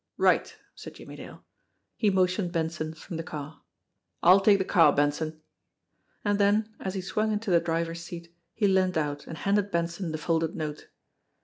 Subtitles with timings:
[0.17, 1.43] "Right!" said Jimmie Dale.
[1.95, 3.61] He motioned Benson from the car.
[4.23, 5.39] "I'll take the car, Benson."
[6.25, 10.11] And then, as he swung into the driver's seat, he leaned out and handed Benson
[10.11, 10.87] the folded note.